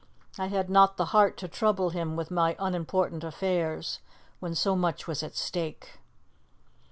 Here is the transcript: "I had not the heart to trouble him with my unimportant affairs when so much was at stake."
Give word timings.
"I 0.39 0.47
had 0.47 0.67
not 0.67 0.97
the 0.97 1.05
heart 1.13 1.37
to 1.37 1.47
trouble 1.47 1.91
him 1.91 2.15
with 2.15 2.31
my 2.31 2.55
unimportant 2.57 3.23
affairs 3.23 3.99
when 4.39 4.55
so 4.55 4.75
much 4.75 5.05
was 5.05 5.21
at 5.21 5.35
stake." 5.35 5.99